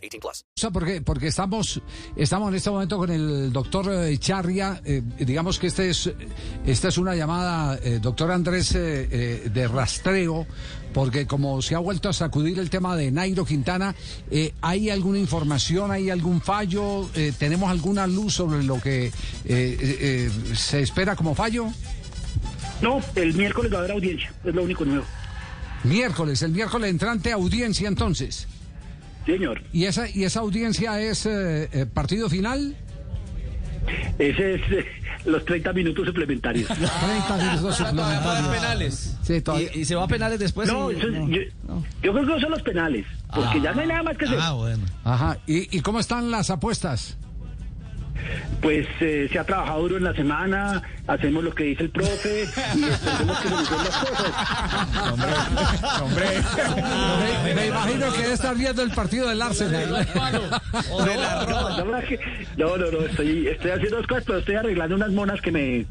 18 0.00 0.20
plus. 0.20 0.44
Porque, 0.72 1.00
porque 1.02 1.28
estamos, 1.28 1.80
estamos 2.16 2.48
en 2.50 2.54
este 2.56 2.70
momento 2.70 2.96
con 2.98 3.10
el 3.10 3.52
doctor 3.52 3.90
eh, 3.92 4.16
Charria. 4.18 4.80
eh, 4.84 5.02
digamos 5.18 5.58
que 5.58 5.66
este 5.68 5.90
es, 5.90 6.10
esta 6.66 6.88
es 6.88 6.98
una 6.98 7.14
llamada, 7.14 7.78
eh, 7.82 7.98
doctor 8.00 8.30
Andrés, 8.30 8.74
eh, 8.74 9.08
eh, 9.10 9.50
de 9.52 9.68
rastreo, 9.68 10.46
porque 10.92 11.26
como 11.26 11.62
se 11.62 11.74
ha 11.74 11.78
vuelto 11.78 12.08
a 12.08 12.12
sacudir 12.12 12.58
el 12.58 12.68
tema 12.68 12.96
de 12.96 13.10
Nairo 13.10 13.44
Quintana, 13.44 13.94
eh, 14.30 14.52
¿hay 14.60 14.90
alguna 14.90 15.18
información, 15.18 15.90
hay 15.92 16.10
algún 16.10 16.40
fallo? 16.40 17.08
Eh, 17.14 17.32
¿Tenemos 17.38 17.70
alguna 17.70 18.06
luz 18.06 18.34
sobre 18.34 18.64
lo 18.64 18.80
que 18.80 19.06
eh, 19.06 19.12
eh, 19.44 19.76
eh, 20.00 20.30
se 20.56 20.80
espera 20.80 21.14
como 21.14 21.34
fallo? 21.34 21.66
No, 22.82 23.00
el 23.14 23.34
miércoles 23.34 23.72
va 23.72 23.76
a 23.76 23.78
haber 23.80 23.92
audiencia, 23.92 24.32
es 24.44 24.54
lo 24.54 24.62
único 24.62 24.84
nuevo. 24.84 25.04
Miércoles, 25.84 26.42
el 26.42 26.52
miércoles 26.52 26.90
entrante 26.90 27.32
audiencia 27.32 27.88
entonces. 27.88 28.46
Señor. 29.26 29.62
¿Y 29.72 29.84
esa, 29.84 30.08
y 30.08 30.24
esa 30.24 30.40
audiencia 30.40 31.00
es 31.00 31.26
eh, 31.26 31.68
eh, 31.72 31.86
partido 31.86 32.28
final? 32.28 32.76
Ese 34.18 34.54
es 34.54 34.60
eh, 34.72 34.86
los 35.24 35.44
30 35.44 35.72
minutos 35.72 36.06
suplementarios. 36.06 36.68
30 36.68 37.36
minutos 37.52 37.76
suplementarios. 37.76 38.48
penales. 38.48 39.16
Sí, 39.22 39.40
todavía. 39.40 39.68
¿Y, 39.74 39.80
y 39.80 39.84
se 39.84 39.94
va 39.94 40.04
a 40.04 40.08
penales 40.08 40.38
después? 40.38 40.68
No, 40.68 40.90
y- 40.92 40.96
eso 40.96 41.08
es- 41.08 41.12
no. 41.14 41.28
yo, 41.28 41.40
yo 42.02 42.12
creo 42.12 42.14
que 42.26 42.32
no 42.32 42.40
son 42.40 42.50
los 42.50 42.62
penales, 42.62 43.06
porque 43.34 43.60
ya 43.60 43.72
no 43.72 43.80
hay 43.80 43.86
nada 43.88 44.02
más 44.02 44.16
que 44.18 44.24
hacer. 44.26 44.38
Ah, 44.40 44.52
bueno. 44.52 44.84
Ajá. 45.04 45.38
¿Y, 45.46 45.76
y 45.76 45.80
cómo 45.80 45.98
están 46.00 46.30
las 46.30 46.50
apuestas? 46.50 47.16
Pues 48.60 48.86
eh, 49.00 49.28
se 49.32 49.38
ha 49.38 49.44
trabajado 49.44 49.80
duro 49.82 49.96
en 49.96 50.04
la 50.04 50.12
semana, 50.14 50.82
hacemos 51.06 51.42
lo 51.42 51.54
que 51.54 51.64
dice 51.64 51.84
el 51.84 51.90
profe 51.90 52.44
y 52.76 52.84
esperemos 52.84 53.38
que 53.40 53.48
se 53.48 53.54
nos 53.54 53.70
den 53.70 53.78
las 53.84 53.96
cosas. 53.96 54.32
Me, 57.44 57.54
me 57.54 57.66
imagino 57.66 58.12
que 58.12 58.20
debe 58.22 58.34
estar 58.34 58.54
viendo 58.54 58.82
el 58.82 58.90
partido 58.90 59.28
del 59.28 59.40
Arsenal. 59.40 59.90
No, 59.90 59.98
que- 62.08 62.20
no, 62.56 62.76
no, 62.76 62.90
no, 62.90 63.00
estoy, 63.06 63.48
estoy 63.48 63.70
haciendo 63.70 63.96
dos 63.98 64.06
cosas, 64.06 64.24
pero 64.26 64.38
estoy 64.38 64.54
arreglando 64.56 64.94
unas 64.96 65.10
monas 65.10 65.40
que 65.40 65.50
me 65.50 65.86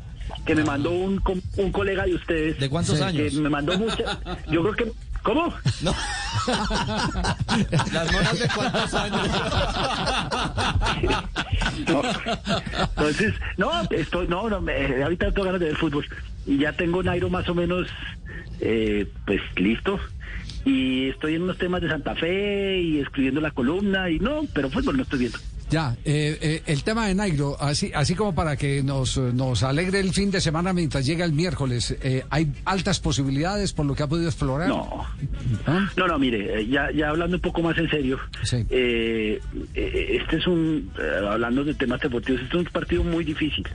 que 0.45 0.53
me 0.55 0.63
mandó 0.63 0.91
un, 0.91 1.17
com- 1.19 1.41
un 1.57 1.71
colega 1.71 2.05
de 2.05 2.13
ustedes. 2.13 2.59
¿De 2.59 2.69
cuántos 2.69 2.97
Que 2.99 3.03
años? 3.03 3.33
me 3.33 3.49
mandó 3.49 3.77
muchas. 3.77 4.17
Yo 4.51 4.61
creo 4.61 4.75
que... 4.75 4.91
¿Cómo? 5.23 5.53
No. 5.81 5.93
Las 7.93 8.11
monas 8.11 8.39
de 8.39 8.47
cuántos 8.55 8.93
años. 8.93 9.29
Entonces, 11.77 13.33
no, 13.57 13.71
estoy, 13.91 14.27
no, 14.27 14.49
no, 14.49 14.61
me- 14.61 15.03
ahorita 15.03 15.31
tengo 15.31 15.45
ganas 15.45 15.59
de 15.59 15.67
ver 15.67 15.75
fútbol. 15.77 16.05
Y 16.45 16.57
ya 16.59 16.73
tengo 16.73 17.03
Nairo 17.03 17.29
más 17.29 17.47
o 17.49 17.55
menos, 17.55 17.87
eh, 18.59 19.07
pues 19.25 19.41
listo. 19.55 19.99
Y 20.65 21.09
estoy 21.09 21.35
en 21.35 21.43
unos 21.43 21.57
temas 21.57 21.81
de 21.81 21.89
Santa 21.89 22.15
Fe 22.15 22.79
y 22.81 22.99
escribiendo 22.99 23.41
la 23.41 23.51
columna 23.51 24.09
y 24.09 24.19
no, 24.19 24.41
pero 24.53 24.69
fútbol 24.69 24.97
no 24.97 25.03
estoy 25.03 25.19
viendo. 25.19 25.37
Ya, 25.69 25.95
eh, 26.03 26.37
eh, 26.41 26.63
el 26.65 26.83
tema 26.83 27.07
de 27.07 27.13
Nairo, 27.13 27.55
así, 27.61 27.91
así 27.93 28.15
como 28.15 28.33
para 28.33 28.57
que 28.57 28.81
nos, 28.81 29.17
nos 29.17 29.61
alegre 29.61 29.99
el 29.99 30.13
fin 30.13 30.31
de 30.31 30.41
semana 30.41 30.73
mientras 30.73 31.05
llega 31.05 31.23
el 31.25 31.31
miércoles, 31.33 31.95
eh, 32.01 32.23
¿hay 32.31 32.51
altas 32.65 32.99
posibilidades 32.99 33.71
por 33.73 33.85
lo 33.85 33.93
que 33.93 34.01
ha 34.01 34.07
podido 34.07 34.27
explorar? 34.29 34.67
No. 34.69 35.05
¿Ah? 35.67 35.87
No, 35.95 36.07
no, 36.07 36.17
mire, 36.17 36.61
eh, 36.61 36.67
ya, 36.67 36.89
ya 36.91 37.09
hablando 37.09 37.35
un 37.37 37.41
poco 37.41 37.61
más 37.61 37.77
en 37.77 37.87
serio, 37.87 38.19
Sí. 38.41 38.65
eh, 38.71 39.39
este 39.75 40.37
es 40.37 40.47
un, 40.47 40.91
hablando 41.29 41.63
de 41.63 41.75
temas 41.75 41.99
deportivos, 42.01 42.41
este 42.41 42.57
es 42.57 42.65
un 42.65 42.71
partido 42.71 43.03
muy 43.03 43.23
difícil. 43.23 43.67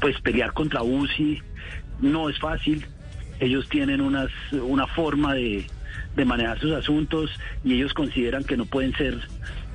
Pues 0.00 0.20
pelear 0.22 0.52
contra 0.54 0.82
UCI 0.82 1.40
no 2.00 2.28
es 2.28 2.38
fácil. 2.40 2.84
Ellos 3.40 3.68
tienen 3.68 4.00
unas, 4.00 4.28
una 4.52 4.86
forma 4.88 5.34
de, 5.34 5.64
de 6.16 6.24
manejar 6.24 6.58
sus 6.60 6.72
asuntos 6.72 7.30
y 7.64 7.74
ellos 7.74 7.94
consideran 7.94 8.42
que 8.44 8.56
no 8.56 8.64
pueden 8.66 8.92
ser 8.96 9.20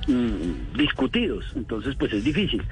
mm, 0.06 0.76
discutidos. 0.76 1.44
Entonces, 1.56 1.94
pues 1.96 2.12
es 2.12 2.24
difícil. 2.24 2.62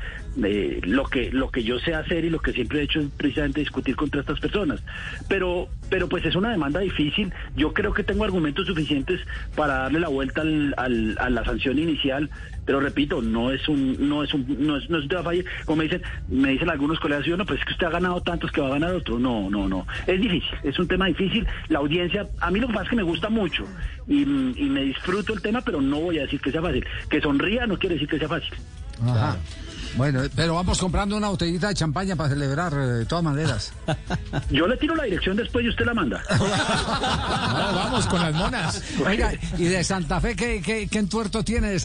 Eh, 0.42 0.80
lo 0.84 1.04
que 1.04 1.30
lo 1.30 1.50
que 1.50 1.62
yo 1.62 1.78
sé 1.78 1.94
hacer 1.94 2.24
y 2.24 2.30
lo 2.30 2.40
que 2.40 2.52
siempre 2.52 2.80
he 2.80 2.82
hecho 2.84 3.00
es 3.00 3.08
precisamente 3.16 3.60
discutir 3.60 3.96
contra 3.96 4.20
estas 4.20 4.40
personas. 4.40 4.82
Pero 5.28 5.68
pero 5.92 6.08
pues 6.08 6.24
es 6.24 6.34
una 6.34 6.50
demanda 6.52 6.80
difícil. 6.80 7.30
Yo 7.54 7.74
creo 7.74 7.92
que 7.92 8.02
tengo 8.02 8.24
argumentos 8.24 8.66
suficientes 8.66 9.20
para 9.54 9.74
darle 9.80 10.00
la 10.00 10.08
vuelta 10.08 10.40
al- 10.40 10.72
al- 10.78 11.18
a 11.20 11.28
la 11.28 11.44
sanción 11.44 11.78
inicial. 11.78 12.30
Pero 12.64 12.80
repito, 12.80 13.20
no 13.20 13.50
es 13.50 13.68
un 13.68 14.08
no 14.08 14.22
es 14.24 14.32
un 14.32 14.46
no 14.66 14.78
es, 14.78 14.88
no 14.88 14.96
es 14.96 15.02
un 15.02 15.08
tema 15.10 15.22
fácil. 15.22 15.44
Como 15.66 15.76
me 15.76 15.84
dicen 15.84 16.00
me 16.28 16.48
dicen 16.52 16.70
algunos 16.70 16.98
colegas, 16.98 17.26
yo 17.26 17.36
no, 17.36 17.44
pues 17.44 17.60
es 17.60 17.66
que 17.66 17.72
usted 17.74 17.86
ha 17.88 17.90
ganado 17.90 18.22
tantos 18.22 18.50
que 18.50 18.62
va 18.62 18.68
a 18.68 18.70
ganar 18.70 18.94
otro. 18.94 19.18
No, 19.18 19.50
no, 19.50 19.68
no. 19.68 19.86
Es 20.06 20.18
difícil. 20.18 20.48
Es 20.62 20.78
un 20.78 20.88
tema 20.88 21.06
difícil. 21.08 21.46
La 21.68 21.80
audiencia, 21.80 22.26
a 22.40 22.50
mí 22.50 22.58
lo 22.58 22.68
que 22.68 22.72
pasa 22.72 22.84
es 22.84 22.90
que 22.90 22.96
me 22.96 23.02
gusta 23.02 23.28
mucho 23.28 23.66
y, 24.08 24.22
y 24.22 24.68
me 24.70 24.80
disfruto 24.84 25.34
el 25.34 25.42
tema, 25.42 25.60
pero 25.60 25.82
no 25.82 26.00
voy 26.00 26.18
a 26.20 26.22
decir 26.22 26.40
que 26.40 26.50
sea 26.52 26.62
fácil. 26.62 26.86
Que 27.10 27.20
sonría 27.20 27.66
no 27.66 27.78
quiere 27.78 27.96
decir 27.96 28.08
que 28.08 28.18
sea 28.18 28.28
fácil. 28.28 28.54
Ajá. 29.04 29.36
Bueno, 29.96 30.22
pero 30.34 30.54
vamos 30.54 30.78
comprando 30.78 31.16
una 31.16 31.28
botellita 31.28 31.68
de 31.68 31.74
champaña 31.74 32.16
para 32.16 32.30
celebrar 32.30 32.72
eh, 32.72 32.76
de 32.76 33.04
todas 33.06 33.24
maneras. 33.24 33.72
Yo 34.50 34.66
le 34.66 34.76
tiro 34.76 34.94
la 34.94 35.04
dirección 35.04 35.36
después 35.36 35.64
y 35.64 35.68
usted 35.68 35.84
la 35.84 35.94
manda. 35.94 36.22
vamos 37.74 38.06
con 38.06 38.20
las 38.20 38.34
monas. 38.34 38.82
Oiga, 39.06 39.32
¿y 39.58 39.64
de 39.64 39.84
Santa 39.84 40.20
Fe 40.20 40.34
qué, 40.34 40.62
qué, 40.62 40.88
qué 40.90 40.98
entuerto 40.98 41.44
tienes? 41.44 41.84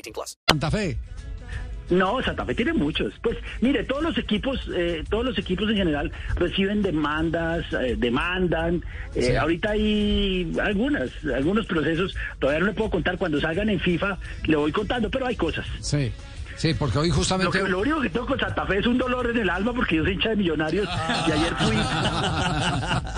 18 0.01 0.13
plus. 0.13 0.37
Santa 0.49 0.71
Fe. 0.71 0.97
No, 1.89 2.23
Santa 2.23 2.45
Fe 2.45 2.55
tiene 2.55 2.71
muchos. 2.71 3.13
Pues 3.21 3.37
mire, 3.59 3.83
todos 3.83 4.01
los 4.01 4.17
equipos, 4.17 4.61
eh, 4.73 5.03
todos 5.09 5.25
los 5.25 5.37
equipos 5.37 5.69
en 5.69 5.75
general 5.75 6.09
reciben 6.35 6.81
demandas, 6.81 7.65
eh, 7.73 7.95
demandan. 7.97 8.81
Eh, 9.13 9.21
Sí. 9.23 9.35
Ahorita 9.35 9.71
hay 9.71 10.53
algunas, 10.63 11.09
algunos 11.35 11.65
procesos. 11.65 12.15
Todavía 12.39 12.61
no 12.61 12.67
le 12.67 12.73
puedo 12.73 12.91
contar. 12.91 13.17
Cuando 13.17 13.41
salgan 13.41 13.69
en 13.69 13.79
FIFA 13.81 14.17
le 14.45 14.55
voy 14.55 14.71
contando, 14.71 15.09
pero 15.11 15.27
hay 15.27 15.35
cosas. 15.35 15.65
Sí, 15.81 16.13
sí, 16.55 16.73
porque 16.75 16.97
hoy 16.97 17.09
Lo, 17.09 17.15
justamente... 17.15 17.59
que, 17.61 17.67
lo 17.67 17.79
único 17.81 17.99
que 17.99 18.09
tengo 18.09 18.25
con 18.25 18.39
Santa 18.39 18.65
Fe 18.65 18.77
es 18.79 18.87
un 18.87 18.97
dolor 18.97 19.29
en 19.29 19.37
el 19.39 19.49
alma 19.49 19.73
porque 19.73 19.97
yo 19.97 20.03
soy 20.05 20.13
hincha 20.13 20.29
de 20.29 20.37
millonarios 20.37 20.87
y 21.27 21.31
ayer 21.31 21.53
fui 21.55 21.75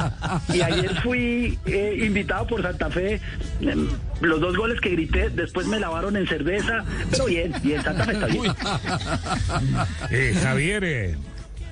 y 0.54 0.62
ayer 0.62 1.02
fui 1.02 1.58
eh, 1.66 2.04
invitado 2.06 2.48
por 2.48 2.62
Santa 2.62 2.90
Fe. 2.90 3.20
Em, 3.62 3.88
Los 4.22 4.40
dos 4.42 4.56
goles 4.56 4.80
que 4.82 4.90
grité 4.90 5.30
después 5.30 5.68
me 5.68 5.80
lavaron 5.80 6.16
en 6.18 6.28
cerveza, 6.28 6.84
pero 7.12 7.26
bien, 7.26 7.54
bien, 7.64 7.82
Santa 7.84 8.06
Fe 8.06 8.12
está 8.14 8.28
bien. 8.28 8.54
Eh, 10.12 10.36
Javier, 10.42 10.84
eh, 10.84 11.16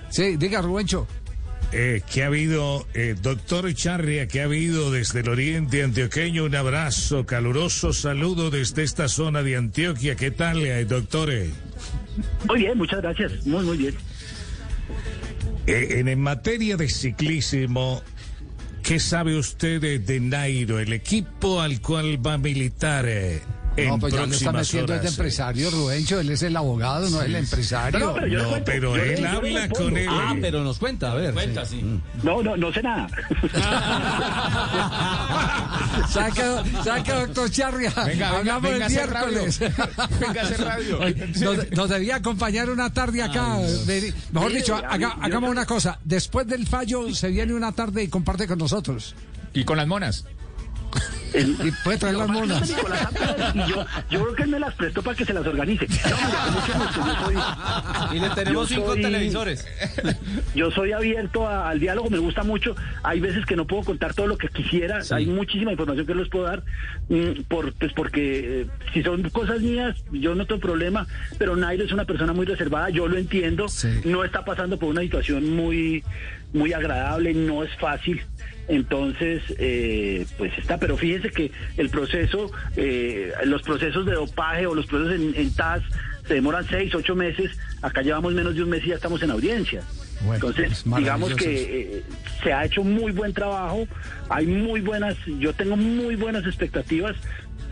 Sí, 0.10 0.36
diga, 0.38 0.62
Rubencho. 0.62 1.08
eh, 1.72 2.02
¿qué 2.12 2.24
ha 2.24 2.28
habido? 2.28 2.86
Eh, 2.94 3.16
doctor 3.22 3.74
Charria, 3.74 4.28
¿qué 4.28 4.42
ha 4.42 4.46
habido 4.46 4.92
desde 4.92 5.22
el 5.22 5.30
oriente 5.30 5.84
antioqueño? 5.84 6.44
Un 6.44 6.56
abrazo, 6.56 7.26
caluroso 7.26 7.94
saludo 7.94 8.50
desde 8.50 8.84
esta 8.84 9.08
zona 9.08 9.42
de 9.44 9.56
Antioquia. 9.56 10.16
¿Qué 10.18 10.32
tal, 10.32 10.62
eh, 10.66 10.84
doctores? 10.86 11.50
Muy 12.48 12.60
bien, 12.60 12.78
muchas 12.78 13.02
gracias, 13.02 13.46
muy, 13.46 13.64
muy 13.64 13.78
bien. 13.78 13.96
Eh, 15.68 16.00
en, 16.00 16.08
en 16.10 16.20
materia 16.20 16.76
de 16.76 16.90
ciclismo, 16.90 18.02
¿qué 18.84 19.00
sabe 19.00 19.38
usted 19.38 19.80
de, 19.82 20.00
de 20.00 20.20
Nairo, 20.20 20.80
el 20.80 20.94
equipo 20.94 21.62
al 21.62 21.82
cual 21.82 22.26
va 22.26 22.34
a 22.34 22.38
militar? 22.38 23.06
eh? 23.08 23.42
No, 23.78 23.98
pues 24.00 24.14
ya 24.14 24.26
lo 24.26 24.34
está 24.34 24.52
metiendo 24.52 24.94
horas. 24.94 25.06
empresario, 25.06 25.72
Rubencho. 25.72 26.20
Él 26.20 26.30
es 26.30 26.42
el 26.44 26.56
abogado, 26.58 27.10
no 27.10 27.20
es 27.22 27.26
el 27.28 27.36
empresario. 27.36 28.00
No, 28.00 28.14
pero 28.66 28.92
No, 28.94 28.96
cuento, 28.96 28.96
él 28.98 29.26
habla 29.26 29.70
con 29.70 29.98
él. 29.98 30.08
Ah, 30.10 30.36
pero 30.42 30.64
nos 30.64 30.78
cuenta, 30.78 31.12
a 31.14 31.16
ver. 31.16 31.34
Cuenta, 31.34 31.66
sí. 31.66 31.82
No, 32.22 32.44
no, 32.44 32.58
no 32.58 32.72
sé 32.74 32.84
nada. 32.84 33.08
¿Sabe 36.10 36.32
qué, 36.34 36.84
sabe 36.84 37.04
qué, 37.04 37.12
doctor 37.14 37.50
Charria? 37.50 37.90
Venga, 37.92 38.06
venga, 38.08 38.40
Hagamos 38.40 38.62
venga 38.72 38.86
a 38.86 38.88
el 38.88 38.94
miércoles. 38.94 39.60
Venga 39.60 40.42
a 40.42 40.44
hacer 40.44 40.62
radio. 40.62 41.00
Nos, 41.42 41.72
nos 41.72 41.90
debía 41.90 42.16
acompañar 42.18 42.70
una 42.70 42.92
tarde 42.92 43.24
acá. 43.24 43.58
de- 43.60 44.14
mejor 44.32 44.52
Sí, 44.52 44.58
dicho, 44.58 44.76
haga- 44.76 45.18
hagamos 45.22 45.50
una 45.50 45.66
cosa. 45.66 46.00
Después 46.04 46.46
del 46.48 46.68
fallo 46.68 47.14
se 47.16 47.30
viene 47.30 47.54
una 47.54 47.72
tarde 47.72 48.04
y 48.04 48.08
comparte 48.08 48.48
con 48.48 48.58
nosotros. 48.60 49.16
Y 49.54 49.64
con 49.64 49.78
las 49.78 49.88
monas. 49.88 50.26
El- 51.34 51.52
Y 51.66 51.72
puede 51.84 51.98
traer 51.98 52.16
las 52.18 52.28
monas. 52.30 52.70
Y 52.70 53.58
yo, 53.70 53.86
yo 54.10 54.22
creo 54.24 54.36
que 54.36 54.44
él 54.44 54.50
me 54.50 54.60
las 54.60 54.74
prestó 54.76 55.02
para 55.02 55.16
que 55.16 55.26
se 55.26 55.34
las 55.34 55.46
organice. 55.46 55.88
No, 55.88 55.96
mira, 55.96 56.40
con 56.46 56.54
mucho 56.54 56.74
gusto, 56.80 57.06
yo 57.06 57.26
soy- 57.26 58.18
Y 58.18 58.20
le 58.20 58.30
tenemos 58.32 58.70
yo 58.70 58.76
cinco 58.76 58.88
soy- 58.94 59.02
televisores. 59.02 59.66
Yo 60.56 60.72
soy 60.72 60.92
abierto 60.92 61.48
a- 61.48 61.70
al 61.70 61.80
diálogo, 61.80 62.10
me 62.10 62.18
gusta 62.20 62.44
mucho. 62.44 62.76
Hay 63.04 63.20
veces 63.20 63.46
que 63.46 63.56
no 63.56 63.66
puedo 63.66 63.84
contar 63.84 64.14
todo 64.14 64.28
lo 64.28 64.38
que 64.38 64.48
quisiera. 64.50 65.00
Hay 65.12 65.26
muchísima 65.26 65.72
información 65.72 66.06
que 66.06 66.16
les 66.16 66.30
puedo 66.30 66.46
dar, 66.46 66.64
mm, 67.10 67.44
por, 67.48 67.74
pues 67.74 67.94
porque 67.94 68.62
eh, 68.62 68.68
si 68.94 69.04
son 69.04 69.30
cosas 69.30 69.62
mías, 69.62 69.96
yo 70.12 70.36
no 70.36 70.46
tengo 70.46 70.62
problema. 70.62 71.08
Pero 71.38 71.56
Nairo 71.56 71.84
es 71.86 71.92
una 71.92 72.06
persona 72.06 72.34
muy 72.34 72.46
reservada, 72.46 72.90
yo 72.90 73.08
lo 73.08 73.18
entiendo. 73.18 73.68
Sí. 73.70 73.88
No 74.06 74.24
está 74.24 74.44
pasando 74.46 74.78
por 74.78 74.90
una 74.90 75.02
situación 75.02 75.56
muy, 75.56 76.04
muy 76.54 76.74
agradable, 76.74 77.34
no 77.34 77.64
es 77.64 77.74
fácil. 77.78 78.22
Entonces, 78.68 79.42
eh, 79.58 80.26
pues 80.38 80.58
está, 80.58 80.78
pero 80.78 80.96
fíjense 80.96 81.30
que 81.30 81.52
el 81.78 81.90
proceso, 81.90 82.52
eh, 82.76 83.34
los 83.44 83.62
procesos 83.64 84.06
de 84.06 84.14
dopaje 84.14 84.66
o 84.68 84.76
los 84.76 84.86
procesos 84.86 85.16
en, 85.16 85.36
en 85.36 85.54
TAS 85.54 85.84
se 86.28 86.36
demoran 86.36 86.66
seis, 86.70 86.94
ocho 86.96 87.16
meses. 87.16 87.52
Acá 87.82 88.02
llevamos 88.02 88.34
menos 88.34 88.56
de 88.56 88.64
un 88.64 88.70
mes 88.70 88.84
y 88.86 88.90
ya 88.90 88.96
estamos 88.96 89.22
en 89.24 89.32
audiencia. 89.32 89.84
Bueno, 90.22 90.36
Entonces, 90.36 90.72
es 90.72 90.86
maravilloso 90.86 91.36
digamos 91.36 91.36
que 91.36 91.98
eh, 91.98 92.04
se 92.44 92.54
ha 92.54 92.66
hecho 92.66 92.84
muy 92.84 93.12
buen 93.12 93.34
trabajo, 93.34 93.88
hay 94.30 94.46
muy 94.46 94.80
buenas, 94.80 95.18
yo 95.40 95.52
tengo 95.54 95.76
muy 95.76 96.16
buenas 96.16 96.46
expectativas, 96.46 97.16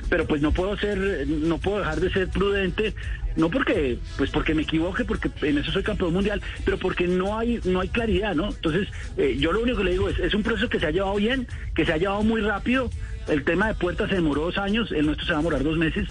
pero 0.09 0.25
pues 0.25 0.41
no 0.41 0.51
puedo 0.51 0.77
ser, 0.77 1.27
no 1.27 1.57
puedo 1.57 1.79
dejar 1.79 2.00
de 2.00 2.11
ser 2.11 2.27
prudente, 2.29 2.94
no 3.35 3.50
porque, 3.50 3.97
pues 4.17 4.31
porque 4.31 4.53
me 4.53 4.63
equivoque, 4.63 5.06
porque 5.06 5.29
en 5.44 5.59
eso 5.59 5.71
soy 5.71 5.83
campeón 5.83 6.13
mundial, 6.13 6.41
pero 6.65 6.77
porque 6.77 7.07
no 7.07 7.38
hay, 7.38 7.59
no 7.63 7.79
hay 7.79 7.88
claridad, 7.89 8.35
¿no? 8.35 8.50
Entonces, 8.50 8.88
eh, 9.17 9.38
yo 9.39 9.51
lo 9.51 9.61
único 9.61 9.77
que 9.77 9.83
le 9.85 9.91
digo 9.91 10.09
es, 10.09 10.19
es 10.19 10.33
un 10.33 10.44
proceso 10.44 10.69
que 10.69 10.79
se 10.79 10.88
ha 10.88 10.91
llevado 10.91 11.15
bien, 11.15 11.47
que 11.75 11.85
se 11.85 11.94
ha 11.94 11.97
llevado 11.97 12.23
muy 12.23 12.41
rápido. 12.41 12.89
El 13.27 13.44
tema 13.44 13.67
de 13.67 13.75
puertas 13.75 14.09
se 14.09 14.15
demoró 14.15 14.45
dos 14.45 14.57
años, 14.57 14.91
el 14.91 15.06
nuestro 15.06 15.27
se 15.27 15.33
va 15.33 15.38
a 15.38 15.41
demorar 15.41 15.63
dos 15.63 15.77
meses, 15.77 16.07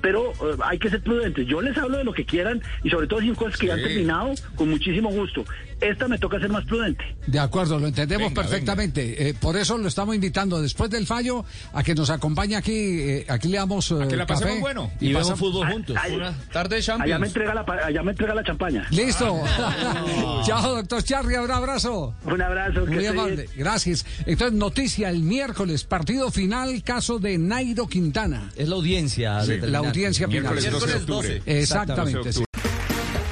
pero 0.00 0.32
eh, 0.32 0.56
hay 0.64 0.78
que 0.78 0.90
ser 0.90 1.00
prudentes. 1.00 1.46
Yo 1.46 1.62
les 1.62 1.78
hablo 1.78 1.98
de 1.98 2.04
lo 2.04 2.12
que 2.12 2.24
quieran 2.24 2.60
y 2.82 2.90
sobre 2.90 3.06
todo 3.06 3.20
sin 3.20 3.36
cosas 3.36 3.56
que 3.56 3.68
ya 3.68 3.74
han 3.74 3.82
terminado, 3.82 4.34
con 4.56 4.68
muchísimo 4.68 5.10
gusto. 5.10 5.44
Esta 5.80 6.08
me 6.08 6.18
toca 6.18 6.38
ser 6.40 6.48
más 6.48 6.64
prudente. 6.64 7.04
De 7.26 7.38
acuerdo, 7.38 7.78
lo 7.78 7.86
entendemos 7.86 8.28
Venga, 8.30 8.42
perfectamente. 8.42 9.28
Eh, 9.28 9.34
por 9.34 9.56
eso 9.56 9.76
lo 9.76 9.88
estamos 9.88 10.14
invitando 10.14 10.60
después 10.62 10.88
del 10.90 11.06
fallo 11.06 11.44
a 11.72 11.82
que 11.82 11.94
nos 11.94 12.08
acompañe 12.10 12.56
aquí. 12.56 12.72
eh, 12.72 13.26
aquí 13.28 13.48
le 13.48 13.58
damos 13.58 13.90
eh, 13.90 13.96
A 14.02 14.08
que 14.08 14.16
la 14.16 14.26
pasemos 14.26 14.50
café 14.52 14.60
bueno. 14.60 14.90
Y 15.00 15.08
vemos 15.08 15.22
pasamos- 15.30 15.38
fútbol 15.40 15.70
juntos. 15.72 15.96
Ay, 16.00 16.14
Una 16.14 16.32
tarde 16.52 16.76
de 16.76 16.82
Allá 16.82 16.96
me 16.96 17.04
Champions. 17.10 17.26
entrega 17.28 17.54
la, 17.54 17.84
allá 17.86 18.02
me 18.02 18.10
entrega 18.12 18.34
la 18.34 18.42
champaña. 18.44 18.86
Listo. 18.90 19.38
Chao, 20.46 20.76
doctor 20.76 21.02
Charria, 21.02 21.42
un 21.42 21.50
abrazo. 21.50 22.14
Un 22.24 22.40
abrazo. 22.40 22.84
que 22.84 22.90
Muy 22.90 22.96
esté 23.04 23.08
amable, 23.08 23.36
bien. 23.36 23.48
gracias. 23.56 24.06
Entonces, 24.24 24.58
noticia 24.58 25.10
el 25.10 25.20
miércoles, 25.22 25.84
partido 25.84 26.30
final, 26.30 26.82
caso 26.82 27.18
de 27.18 27.36
Nairo 27.38 27.86
Quintana. 27.86 28.50
Es 28.56 28.68
la 28.68 28.76
audiencia. 28.76 29.42
Sí. 29.44 29.58
La 29.60 29.78
audiencia 29.78 30.26
final. 30.26 30.54
Miércoles 30.54 30.70
12 30.72 30.86
de 30.86 30.94
octubre. 30.94 31.42
Exactamente. 31.44 32.32
sí. 32.32 32.45